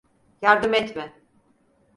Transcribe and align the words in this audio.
Yardım 0.41 0.73
etme. 0.73 1.13